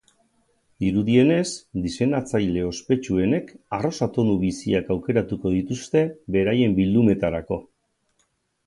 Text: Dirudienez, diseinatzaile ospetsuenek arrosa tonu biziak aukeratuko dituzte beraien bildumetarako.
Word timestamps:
Dirudienez, 0.83 1.51
diseinatzaile 1.83 2.63
ospetsuenek 2.69 3.53
arrosa 3.79 4.09
tonu 4.17 4.35
biziak 4.47 4.93
aukeratuko 4.97 5.53
dituzte 5.59 6.05
beraien 6.39 6.77
bildumetarako. 6.83 7.65